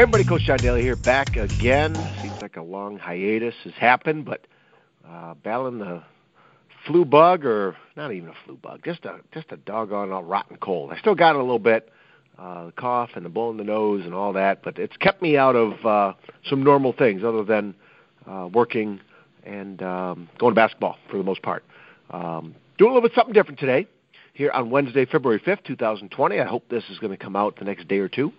[0.00, 1.94] Hey everybody, Coach John Daly here, back again.
[2.22, 4.46] Seems like a long hiatus has happened, but
[5.06, 6.02] uh, battling the
[6.86, 10.56] flu bug, or not even a flu bug, just a just a doggone all rotten
[10.56, 10.90] cold.
[10.90, 11.90] I still got a little bit,
[12.38, 15.20] uh, the cough and the blow in the nose and all that, but it's kept
[15.20, 16.14] me out of uh,
[16.48, 17.74] some normal things other than
[18.26, 19.00] uh, working
[19.44, 21.62] and um, going to basketball for the most part.
[22.08, 23.86] Um, doing a little bit something different today
[24.32, 26.40] here on Wednesday, February 5th, 2020.
[26.40, 28.32] I hope this is going to come out the next day or two.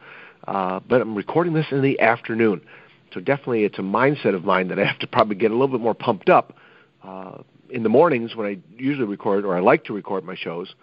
[0.48, 2.62] Uh, but I'm recording this in the afternoon.
[3.14, 5.68] So definitely it's a mindset of mine that I have to probably get a little
[5.68, 6.56] bit more pumped up.
[7.04, 10.74] Uh, in the mornings when I usually record, or I like to record my shows,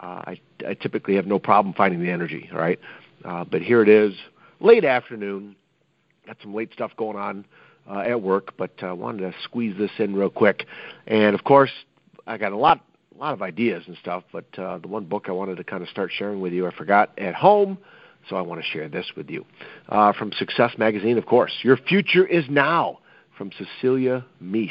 [0.00, 2.78] uh, I, I typically have no problem finding the energy, all right?
[3.24, 4.14] Uh, but here it is,
[4.60, 5.56] late afternoon.
[6.26, 7.44] Got some late stuff going on
[7.90, 10.66] uh, at work, but uh, wanted to squeeze this in real quick.
[11.06, 11.70] And of course,
[12.26, 14.24] I got a lot, a lot of ideas and stuff.
[14.30, 16.74] But uh, the one book I wanted to kind of start sharing with you, I
[16.74, 17.78] forgot at home
[18.28, 19.44] so I want to share this with you.
[19.88, 21.52] Uh, from Success Magazine, of course.
[21.62, 22.98] Your Future is Now
[23.36, 24.70] from Cecilia Meis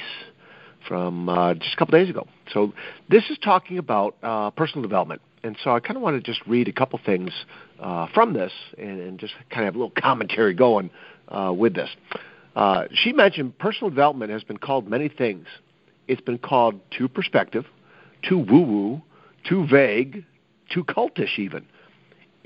[0.87, 2.27] from uh, just a couple days ago.
[2.53, 2.73] So
[3.09, 5.21] this is talking about uh, personal development.
[5.43, 7.31] And so I kind of want to just read a couple things
[7.79, 10.89] uh, from this and, and, just kind of have a little commentary going
[11.27, 11.89] uh, with this.
[12.55, 15.45] Uh, she mentioned personal development has been called many things.
[16.07, 17.65] It's been called too perspective,
[18.27, 19.01] too woo woo,
[19.47, 20.25] too vague,
[20.69, 21.65] too cultish, even.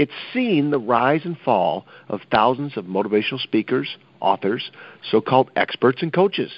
[0.02, 4.72] It's seen the rise and fall of thousands of motivational speakers, authors,
[5.12, 6.54] so called experts, and coaches.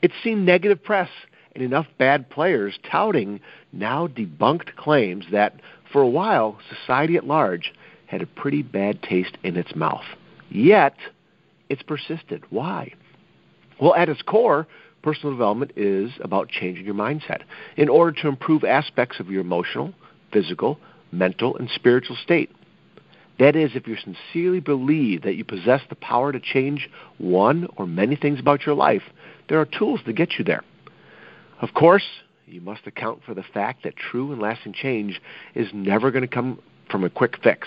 [0.00, 1.08] It's seen negative press
[1.56, 3.40] and enough bad players touting
[3.72, 5.54] now debunked claims that,
[5.92, 7.72] for a while, society at large
[8.06, 10.04] had a pretty bad taste in its mouth.
[10.48, 10.94] Yet,
[11.68, 12.44] it's persisted.
[12.50, 12.92] Why?
[13.80, 14.68] Well, at its core,
[15.02, 17.40] personal development is about changing your mindset
[17.76, 19.92] in order to improve aspects of your emotional,
[20.32, 20.78] physical,
[21.10, 22.52] mental, and spiritual state.
[23.38, 27.86] That is, if you sincerely believe that you possess the power to change one or
[27.86, 29.02] many things about your life,
[29.48, 30.62] there are tools to get you there.
[31.60, 32.04] Of course,
[32.46, 35.20] you must account for the fact that true and lasting change
[35.54, 37.66] is never going to come from a quick fix.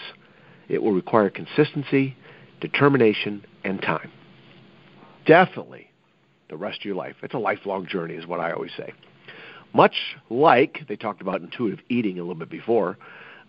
[0.69, 2.15] It will require consistency,
[2.61, 4.11] determination, and time.
[5.25, 5.89] Definitely
[6.49, 7.15] the rest of your life.
[7.23, 8.93] It's a lifelong journey, is what I always say.
[9.73, 9.95] Much
[10.29, 12.97] like they talked about intuitive eating a little bit before,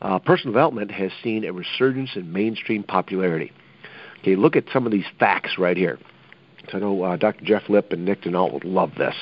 [0.00, 3.53] uh, personal development has seen a resurgence in mainstream popularity.
[4.20, 5.98] Okay, look at some of these facts right here.
[6.70, 7.44] So I know uh, Dr.
[7.44, 9.14] Jeff Lip and Nick Denault would love this.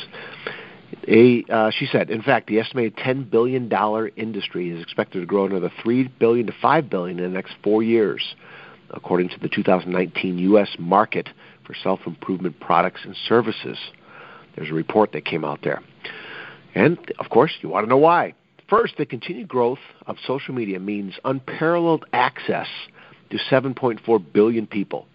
[1.08, 3.70] A, uh, she said, in fact, the estimated $10 billion
[4.16, 7.82] industry is expected to grow another 3 billion to 5 billion in the next four
[7.82, 8.34] years,
[8.90, 10.76] according to the 2019 U.S.
[10.78, 11.28] market
[11.64, 13.78] for self-improvement products and services.
[14.54, 15.82] There's a report that came out there.
[16.74, 18.34] And, of course, you want to know why.
[18.68, 22.66] First, the continued growth of social media means unparalleled access
[23.30, 25.06] to 7.4 billion people.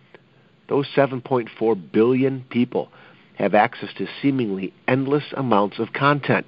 [0.70, 2.90] Those 7.4 billion people
[3.36, 6.48] have access to seemingly endless amounts of content.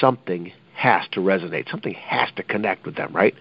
[0.00, 1.70] Something has to resonate.
[1.70, 3.34] Something has to connect with them, right?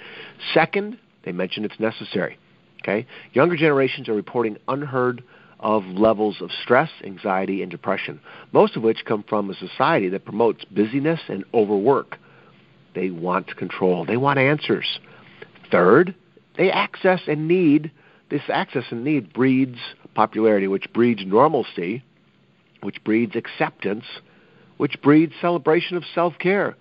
[0.53, 2.37] Second, they mention it's necessary.
[2.83, 3.07] Okay?
[3.33, 5.23] Younger generations are reporting unheard
[5.59, 8.19] of levels of stress, anxiety, and depression,
[8.51, 12.17] most of which come from a society that promotes busyness and overwork.
[12.95, 14.05] They want control.
[14.05, 14.99] They want answers.
[15.71, 16.15] Third,
[16.57, 17.91] they access and need
[18.29, 19.77] this access and need breeds
[20.13, 22.03] popularity, which breeds normalcy,
[22.81, 24.05] which breeds acceptance,
[24.77, 26.75] which breeds celebration of self-care.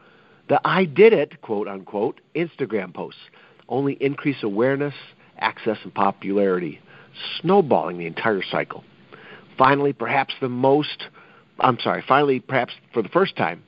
[0.49, 3.21] The I did it, quote unquote, Instagram posts
[3.69, 4.95] only increase awareness,
[5.39, 6.81] access, and popularity,
[7.41, 8.85] snowballing the entire cycle.
[9.57, 11.05] Finally, perhaps the most,
[11.59, 13.63] I'm sorry, finally, perhaps for the first time,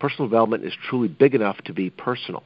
[0.00, 2.42] personal development is truly big enough to be personal.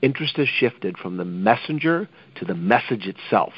[0.00, 3.52] Interest has shifted from the messenger to the message itself.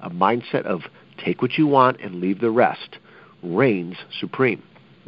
[0.00, 0.82] A mindset of
[1.24, 2.98] take what you want and leave the rest
[3.42, 4.62] reigns supreme.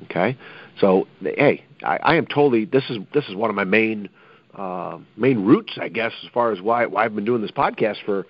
[0.04, 0.36] Okay,
[0.80, 2.64] so hey, I, I am totally.
[2.64, 4.08] This is this is one of my main
[4.54, 7.96] uh, main roots, I guess, as far as why why I've been doing this podcast
[8.06, 8.24] for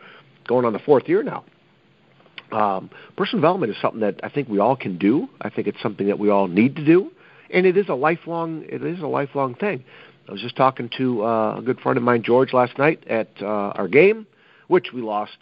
[0.49, 1.45] going on the fourth year now.
[2.51, 5.29] Um, personal development is something that I think we all can do.
[5.41, 7.13] I think it's something that we all need to do
[7.51, 9.85] and it is a lifelong it is a lifelong thing.
[10.29, 13.29] I was just talking to uh, a good friend of mine, George, last night at
[13.41, 14.27] uh, our game,
[14.67, 15.39] which we lost.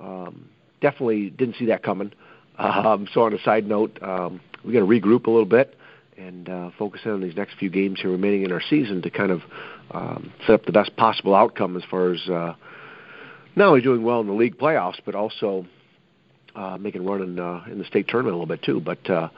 [0.00, 0.48] Um,
[0.80, 2.12] definitely didn't see that coming.
[2.56, 5.76] Um, so, on a side note, um, we got to regroup a little bit
[6.16, 9.10] and uh, focus in on these next few games here remaining in our season to
[9.10, 9.42] kind of
[9.90, 12.54] um, set up the best possible outcome as far as uh,
[13.56, 15.66] not only doing well in the league playoffs, but also
[16.54, 18.80] uh, making a run in, uh, in the state tournament a little bit too.
[18.80, 19.28] But uh,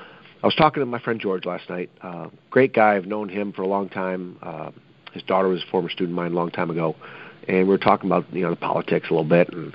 [0.46, 1.90] I was talking to my friend George last night.
[2.00, 2.94] Uh, great guy.
[2.94, 4.38] I've known him for a long time.
[4.40, 4.70] Uh,
[5.12, 6.94] his daughter was a former student of mine a long time ago,
[7.48, 9.74] and we were talking about you know the politics a little bit and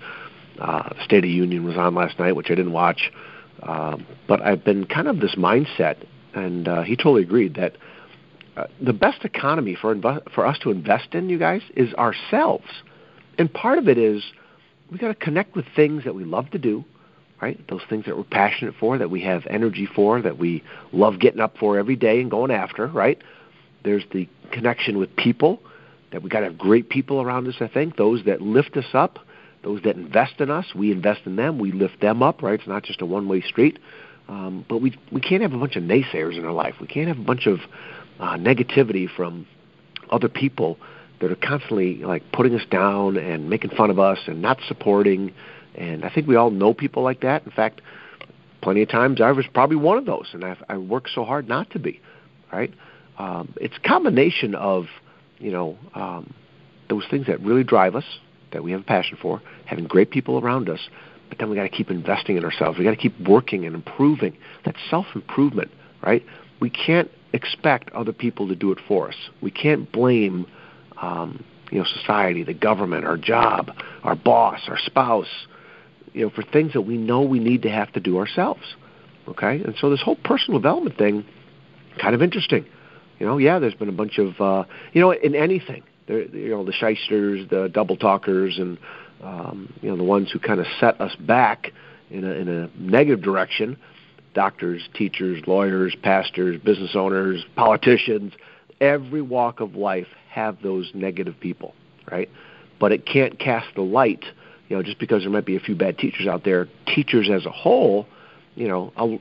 [0.60, 3.12] Uh, State of Union was on last night, which I didn't watch.
[3.64, 7.76] Um, but I've been kind of this mindset, and uh, he totally agreed that
[8.56, 12.70] uh, the best economy for inv- for us to invest in, you guys, is ourselves.
[13.38, 14.24] And part of it is
[14.90, 16.86] we got to connect with things that we love to do,
[17.42, 17.60] right?
[17.70, 21.40] Those things that we're passionate for, that we have energy for, that we love getting
[21.40, 23.18] up for every day and going after, right?
[23.84, 25.60] There's the connection with people
[26.12, 27.56] that we got to have great people around us.
[27.60, 29.20] I think those that lift us up,
[29.64, 32.60] those that invest in us, we invest in them, we lift them up, right?
[32.60, 33.80] It's not just a one-way street.
[34.28, 36.76] Um, but we we can't have a bunch of naysayers in our life.
[36.80, 37.60] We can't have a bunch of
[38.20, 39.46] uh, negativity from
[40.10, 40.78] other people
[41.22, 45.34] that are constantly like putting us down and making fun of us and not supporting.
[45.76, 47.46] And I think we all know people like that.
[47.46, 47.82] In fact,
[48.62, 51.48] plenty of times I was probably one of those, and I've, I worked so hard
[51.48, 52.02] not to be.
[52.52, 52.74] Right?
[53.18, 54.86] Um, it's a combination of
[55.38, 56.34] you know um,
[56.90, 58.06] those things that really drive us,
[58.52, 60.90] that we have a passion for, having great people around us,
[61.30, 62.78] but then we got to keep investing in ourselves.
[62.78, 64.36] We got to keep working and improving.
[64.66, 65.72] That self improvement,
[66.04, 66.26] right?
[66.60, 69.16] We can't expect other people to do it for us.
[69.42, 70.46] We can't blame,
[71.02, 73.72] um, you know, society, the government, our job,
[74.04, 75.28] our boss, our spouse,
[76.14, 78.62] you know, for things that we know we need to have to do ourselves.
[79.28, 81.26] Okay, and so this whole personal development thing,
[82.02, 82.66] kind of interesting.
[83.20, 86.50] You know, yeah, there's been a bunch of, uh, you know, in anything, there, you
[86.50, 88.78] know, the shysters, the double talkers, and
[89.22, 91.72] um, you know, the ones who kind of set us back
[92.10, 93.78] in a in a negative direction
[94.34, 98.34] doctors, teachers, lawyers, pastors, business owners, politicians,
[98.80, 101.74] every walk of life have those negative people,
[102.10, 102.30] right?
[102.80, 104.24] But it can't cast the light,
[104.70, 106.68] you know, just because there might be a few bad teachers out there.
[106.88, 108.08] Teachers as a whole,
[108.56, 109.20] you know,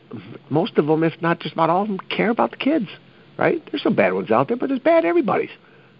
[0.48, 2.86] most of them, if not just about all of them, care about the kids,
[3.36, 3.62] right?
[3.70, 5.50] There's some bad ones out there, but there's bad everybody's.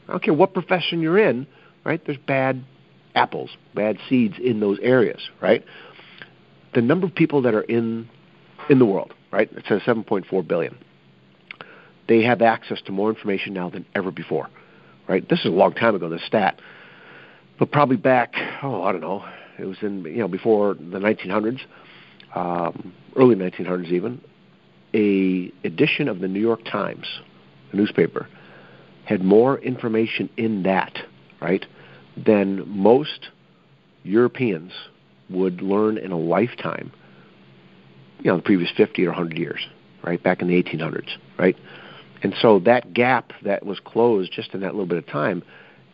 [0.09, 1.47] I don't care what profession you're in,
[1.85, 2.01] right?
[2.05, 2.65] There's bad
[3.15, 5.65] apples, bad seeds in those areas, right?
[6.75, 8.09] The number of people that are in
[8.69, 9.51] in the world, right?
[9.53, 10.79] It says 7.4 billion.
[12.09, 14.49] They have access to more information now than ever before,
[15.11, 15.29] right?
[15.29, 16.61] This is a long time ago, this stat,
[17.59, 19.25] but probably back, oh, I don't know,
[19.59, 21.61] it was in you know before the 1900s,
[22.35, 24.21] um, early 1900s even.
[24.95, 27.07] A edition of the New York Times,
[27.71, 28.29] the newspaper,
[29.05, 30.97] had more information in that,
[31.41, 31.65] right,
[32.17, 33.29] than most
[34.05, 34.73] Europeans
[35.29, 36.93] would learn in a lifetime
[38.21, 39.67] you know the previous 50 or 100 years,
[40.03, 41.57] right back in the 1800s, right?
[42.23, 45.43] And so that gap that was closed just in that little bit of time,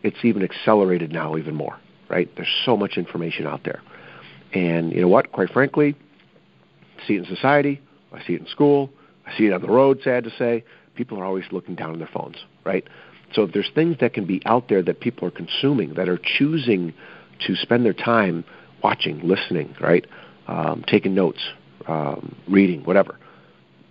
[0.03, 1.77] it's even accelerated now even more,
[2.09, 2.29] right?
[2.35, 3.81] There's so much information out there,
[4.53, 5.31] and you know what?
[5.31, 5.95] Quite frankly,
[6.97, 7.81] I see it in society,
[8.13, 8.89] I see it in school,
[9.25, 9.99] I see it on the road.
[10.03, 10.63] Sad to say,
[10.95, 12.85] people are always looking down on their phones, right?
[13.33, 16.19] So if there's things that can be out there that people are consuming, that are
[16.21, 16.93] choosing
[17.45, 18.43] to spend their time
[18.83, 20.05] watching, listening, right,
[20.47, 21.41] um, taking notes,
[21.87, 23.17] um, reading, whatever,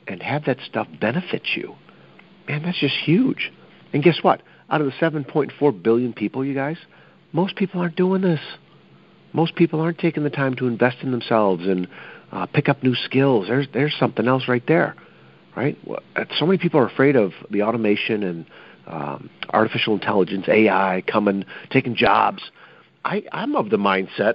[0.09, 1.75] and have that stuff benefit you,
[2.49, 3.53] man, that's just huge.
[3.93, 4.43] And guess what?
[4.71, 6.77] Out of the 7.4 billion people, you guys,
[7.33, 8.41] most people aren't doing this.
[9.33, 11.89] Most people aren't taking the time to invest in themselves and
[12.33, 13.49] uh, pick up new skills.
[13.49, 14.97] There's there's something else right there,
[15.55, 15.77] right?
[16.39, 18.47] So many people are afraid of the automation and
[18.87, 22.43] um, artificial intelligence, AI coming, taking jobs.
[23.05, 24.35] I, I'm of the mindset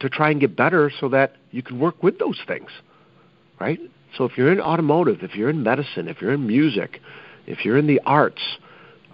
[0.00, 2.70] to try and get better so that you can work with those things,
[3.60, 3.80] right?
[4.18, 7.00] So if you're in automotive, if you're in medicine, if you're in music,
[7.46, 8.42] if you're in the arts,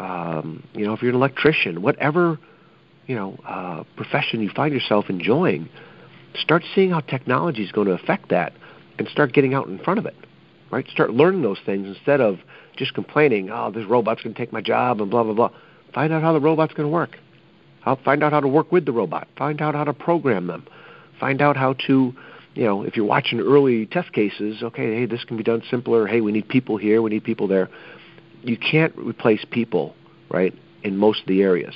[0.00, 2.38] um, you know, if you're an electrician, whatever,
[3.06, 5.68] you know, uh, profession you find yourself enjoying,
[6.36, 8.54] start seeing how technology is going to affect that
[8.98, 10.16] and start getting out in front of it,
[10.70, 10.88] right?
[10.88, 12.38] Start learning those things instead of
[12.76, 15.50] just complaining, oh, this robot's going to take my job and blah, blah, blah.
[15.92, 17.18] Find out how the robot's going to work.
[18.04, 19.28] Find out how to work with the robot.
[19.36, 20.66] Find out how to program them.
[21.20, 22.14] Find out how to,
[22.54, 26.06] you know, if you're watching early test cases, okay, hey, this can be done simpler.
[26.06, 27.68] Hey, we need people here, we need people there.
[28.42, 29.94] You can't replace people,
[30.30, 31.74] right, in most of the areas.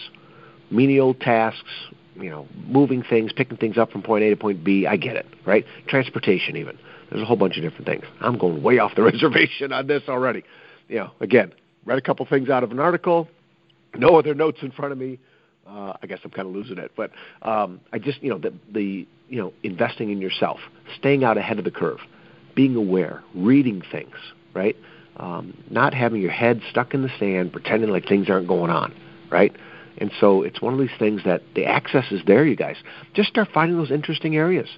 [0.71, 1.71] Menial tasks,
[2.15, 5.17] you know, moving things, picking things up from point A to point B, I get
[5.17, 5.65] it, right?
[5.89, 6.79] Transportation even.
[7.11, 8.05] There's a whole bunch of different things.
[8.21, 10.45] I'm going way off the reservation on this already.
[10.89, 11.53] You know, again,
[11.87, 13.29] read a couple things out of an article,
[13.97, 15.19] no other notes in front of me.
[15.69, 17.11] Uh, I guess I'm kind of losing it, but
[17.43, 20.61] um, I just you know the the you know investing in yourself,
[20.99, 21.99] staying out ahead of the curve,
[22.55, 24.15] being aware, reading things,
[24.55, 24.77] right?
[25.19, 28.95] Um, not having your head stuck in the sand, pretending like things aren't going on,
[29.31, 29.55] right?
[29.99, 32.77] And so it's one of these things that the access is there, you guys.
[33.15, 34.69] Just start finding those interesting areas,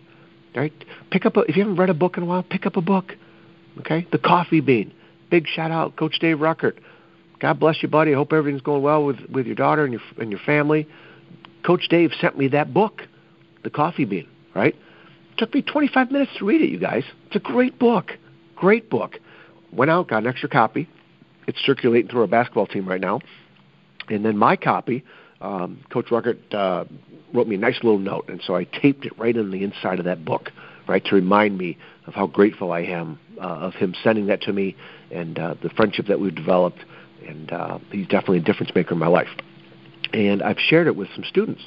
[0.57, 0.73] right?
[1.11, 2.81] Pick up a, if you haven't read a book in a while, pick up a
[2.81, 3.15] book.
[3.79, 4.93] Okay, The Coffee Bean.
[5.31, 6.79] Big shout out, Coach Dave Ruckert.
[7.41, 8.13] God bless you, buddy.
[8.13, 10.87] I hope everything's going well with with your daughter and your and your family.
[11.65, 13.03] Coach Dave sent me that book,
[13.65, 14.29] The Coffee Bean.
[14.55, 14.75] right?
[14.75, 17.05] It took me 25 minutes to read it, you guys.
[17.27, 18.13] It's a great book.
[18.57, 19.19] Great book.
[19.73, 20.89] Went out, got an extra copy.
[21.47, 23.21] It's circulating through our basketball team right now.
[24.09, 25.05] And then my copy,
[25.41, 26.85] um, Coach Ruckert uh,
[27.33, 29.99] wrote me a nice little note, and so I taped it right on the inside
[29.99, 30.51] of that book,
[30.89, 34.53] right, to remind me of how grateful I am uh, of him sending that to
[34.53, 34.77] me
[35.11, 36.79] and uh, the friendship that we've developed.
[37.27, 39.29] And uh, he's definitely a difference maker in my life.
[40.13, 41.63] And I've shared it with some students.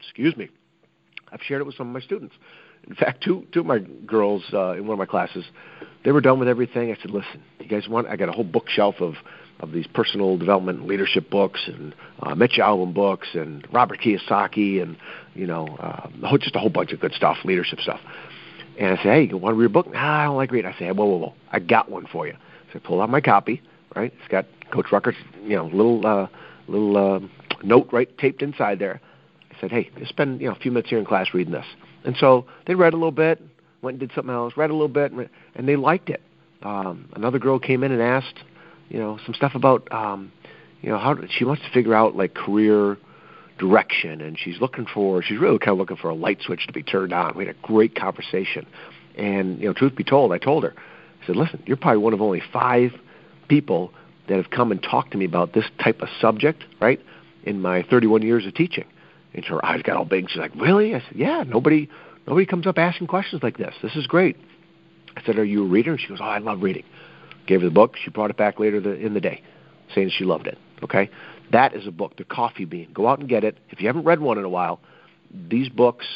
[0.00, 0.48] Excuse me.
[1.32, 2.34] I've shared it with some of my students.
[2.86, 5.44] In fact, two two of my girls uh, in one of my classes,
[6.04, 6.90] they were done with everything.
[6.90, 8.08] I said, "Listen, you guys want?
[8.08, 9.14] I got a whole bookshelf of
[9.60, 14.82] of these personal development and leadership books and uh, Mitch Albom books and Robert Kiyosaki
[14.82, 14.96] and
[15.34, 18.00] you know uh, just a whole bunch of good stuff, leadership stuff."
[18.78, 20.70] And I said, "Hey, you want to read a book?" Nah, I don't like reading.
[20.70, 21.34] I said, "Whoa, whoa, whoa!
[21.52, 22.34] I got one for you."
[22.72, 23.62] So I pulled out my copy.
[23.94, 26.28] Right, it's got Coach Ruckert's you know little uh,
[26.66, 27.20] little uh,
[27.62, 29.00] note right taped inside there.
[29.50, 31.66] I said, "Hey, just spend you know a few minutes here in class reading this."
[32.04, 33.40] And so they read a little bit,
[33.82, 36.22] went and did something else, read a little bit, and they liked it.
[36.62, 38.38] Um, another girl came in and asked,
[38.88, 40.32] you know, some stuff about, um,
[40.80, 42.96] you know, how she wants to figure out like career
[43.58, 46.72] direction, and she's looking for, she's really kind of looking for a light switch to
[46.72, 47.36] be turned on.
[47.36, 48.66] We had a great conversation,
[49.16, 50.74] and you know, truth be told, I told her,
[51.22, 52.92] I said, listen, you're probably one of only five
[53.48, 53.92] people
[54.28, 57.00] that have come and talked to me about this type of subject, right?
[57.44, 58.84] In my 31 years of teaching.
[59.34, 60.28] And her eyes got all big.
[60.28, 61.42] She's like, "Really?" I said, "Yeah.
[61.46, 61.88] Nobody,
[62.26, 63.74] nobody comes up asking questions like this.
[63.82, 64.36] This is great."
[65.16, 66.84] I said, "Are you a reader?" And she goes, "Oh, I love reading."
[67.46, 67.96] Gave her the book.
[67.96, 69.42] She brought it back later the, in the day,
[69.94, 70.58] saying she loved it.
[70.82, 71.10] Okay,
[71.50, 72.88] that is a book, The Coffee Bean.
[72.92, 73.58] Go out and get it.
[73.70, 74.80] If you haven't read one in a while,
[75.32, 76.06] these books,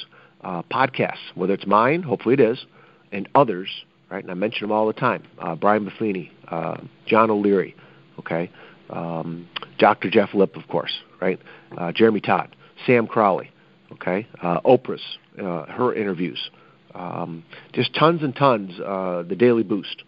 [0.43, 2.65] uh, podcasts, whether it's mine, hopefully it is,
[3.13, 3.69] and others,
[4.11, 4.23] right?
[4.23, 5.23] And I mention them all the time.
[5.39, 7.75] Uh, Brian Buffini, uh, John O'Leary,
[8.19, 8.51] okay,
[8.91, 9.49] um,
[9.79, 10.11] Dr.
[10.11, 11.39] Jeff Lip, of course, right?
[11.77, 12.55] Uh, Jeremy Todd.
[12.85, 13.51] Sam Crowley,
[13.93, 15.03] okay, uh, Oprah's,
[15.39, 16.51] uh, her interviews,
[16.95, 18.79] um, just tons and tons.
[18.81, 20.03] Uh, the Daily Boost,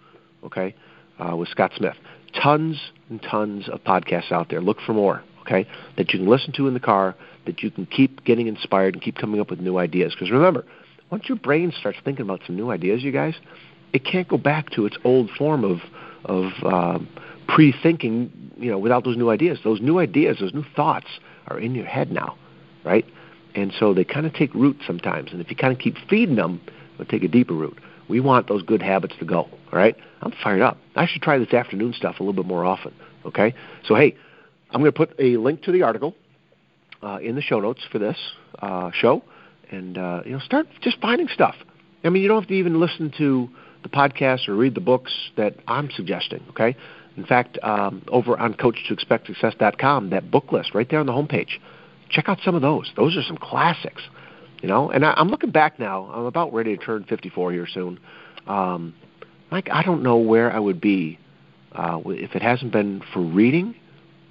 [0.45, 0.75] okay,
[1.18, 1.97] uh, with Scott Smith.
[2.42, 2.78] Tons
[3.09, 4.61] and tons of podcasts out there.
[4.61, 5.66] Look for more, okay,
[5.97, 7.14] that you can listen to in the car,
[7.47, 10.12] that you can keep getting inspired and keep coming up with new ideas.
[10.14, 10.64] Because remember,
[11.11, 13.35] once your brain starts thinking about some new ideas, you guys,
[13.92, 15.78] it can't go back to its old form of
[16.28, 16.99] of uh,
[17.49, 19.58] pre-thinking, you know, without those new ideas.
[19.64, 21.06] Those new ideas, those new thoughts
[21.49, 22.37] are in your head now
[22.88, 23.04] right?
[23.54, 25.32] And so they kind of take root sometimes.
[25.32, 26.61] And if you kind of keep feeding them,
[26.97, 27.78] they'll take a deeper root.
[28.08, 29.40] We want those good habits to go.
[29.40, 29.97] All right?
[30.23, 30.78] I'm fired up.
[30.97, 32.94] I should try this afternoon stuff a little bit more often.
[33.26, 33.54] Okay?
[33.85, 34.16] So hey,
[34.70, 36.14] I'm going to put a link to the article
[37.02, 38.16] uh, in the show notes for this
[38.61, 39.23] uh, show,
[39.70, 41.54] and uh, you know, start just finding stuff.
[42.04, 43.49] I mean, you don't have to even listen to
[43.82, 46.42] the podcast or read the books that I'm suggesting.
[46.50, 46.76] Okay?
[47.16, 51.58] In fact, um, over on CoachToExpectSuccess.com, that book list right there on the homepage
[52.08, 52.90] check out some of those.
[52.97, 54.02] Those are some classics,
[54.62, 54.90] you know.
[54.90, 56.04] And I, I'm looking back now.
[56.12, 58.00] I'm about ready to turn 54 here soon.
[58.47, 58.94] Um,
[59.50, 61.18] Mike, I don't know where I would be
[61.73, 63.75] uh, if it hasn't been for reading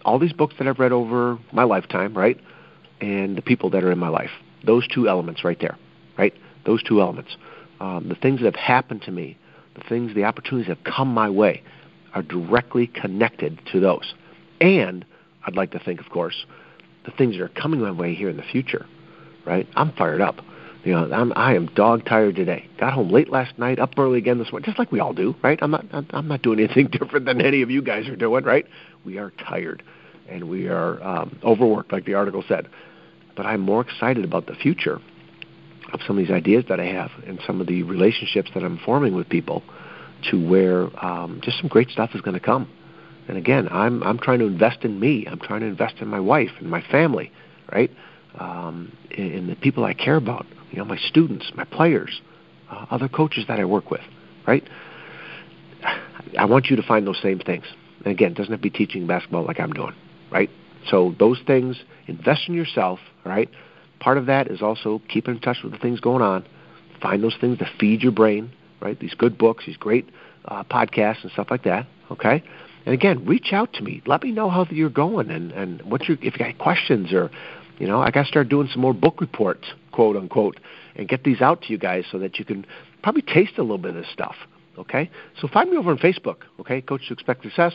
[0.06, 2.40] all these books that I've read over my lifetime, right?
[3.02, 4.30] And the people that are in my life.
[4.66, 5.78] Those two elements right there,
[6.18, 6.34] right?
[6.66, 7.36] Those two elements.
[7.80, 9.38] Um, the things that have happened to me,
[9.76, 11.64] the things, the opportunities that have come my way
[12.14, 14.14] are directly connected to those.
[14.60, 15.06] And
[15.46, 16.46] I'd like to think, of course,
[17.06, 18.86] the things that are coming my way here in the future,
[19.46, 19.68] right?
[19.76, 20.38] I'm fired up.
[20.84, 22.66] You know, I'm I am dog tired today.
[22.80, 25.36] Got home late last night, up early again this morning, just like we all do,
[25.44, 25.60] right?
[25.62, 28.66] I'm not I'm not doing anything different than any of you guys are doing, right?
[29.06, 29.84] We are tired,
[30.30, 32.70] and we are um, overworked, like the article said.
[33.36, 35.02] But I'm more excited about the future
[35.94, 38.78] of some of these ideas that I have and some of the relationships that I'm
[38.80, 39.64] forming with people,
[40.32, 42.70] to where um, just some great stuff is going to come.
[43.28, 45.28] And again, I'm I'm trying to invest in me.
[45.30, 47.32] I'm trying to invest in my wife and my family,
[47.72, 47.92] right?
[48.40, 50.46] Um, in, in the people I care about.
[50.72, 52.22] You know, my students, my players,
[52.70, 54.02] uh, other coaches that I work with,
[54.46, 54.64] right?
[56.38, 57.66] I want you to find those same things.
[58.04, 59.96] And again, doesn't have to be teaching basketball like I'm doing,
[60.32, 60.50] right?
[60.90, 61.78] So those things,
[62.08, 63.50] invest in yourself, right?
[64.00, 66.46] Part of that is also keeping in touch with the things going on.
[67.02, 68.52] Find those things to feed your brain,
[68.82, 69.00] right?
[69.00, 70.10] These good books, these great
[70.46, 72.44] uh, podcasts and stuff like that, okay?
[72.86, 74.02] And again, reach out to me.
[74.06, 77.30] Let me know how you're going and and what you if you got questions or
[77.80, 80.60] you know, I got to start doing some more book reports, quote unquote,
[80.96, 82.66] and get these out to you guys so that you can
[83.04, 84.36] probably taste a little bit of this stuff.
[84.78, 86.38] Okay, so find me over on Facebook.
[86.60, 87.74] Okay, Coach to Expect Success.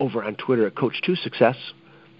[0.00, 1.56] Over on Twitter at Coach to Success.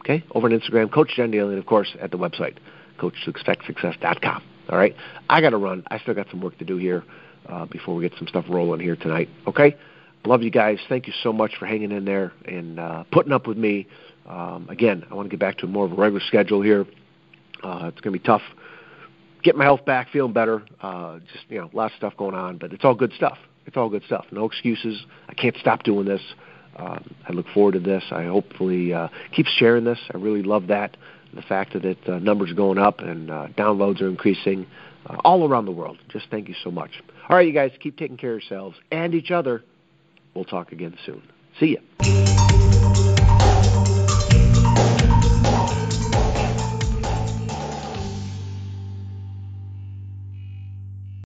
[0.01, 2.57] Okay, over on Instagram, Coach John Daly, and of course at the website,
[2.99, 4.43] CoachToExpectSuccess.com.
[4.71, 4.95] All right,
[5.29, 5.85] I got to run.
[5.91, 7.05] I still got some work to do here
[7.49, 9.29] uh, before we get some stuff rolling here tonight.
[9.47, 9.77] Okay.
[10.27, 10.79] Love you guys.
[10.89, 13.87] Thank you so much for hanging in there and uh, putting up with me.
[14.27, 16.87] Um, again, I want to get back to more of a regular schedule here.
[17.63, 18.41] Uh, it's going to be tough
[19.45, 20.63] get my health back, feeling better.
[20.81, 23.39] Uh, just you know, a lot of stuff going on, but it's all good stuff.
[23.67, 24.25] It's all good stuff.
[24.33, 25.05] No excuses.
[25.29, 26.23] I can't stop doing this.
[26.77, 28.03] Um, I look forward to this.
[28.11, 29.99] I hopefully uh, keep sharing this.
[30.13, 30.97] I really love that.
[31.35, 34.67] The fact that it, uh, numbers are going up and uh, downloads are increasing
[35.07, 35.99] uh, all around the world.
[36.09, 37.03] Just thank you so much.
[37.29, 39.63] All right, you guys, keep taking care of yourselves and each other.
[40.35, 41.23] We'll talk again soon.
[41.59, 41.81] See ya.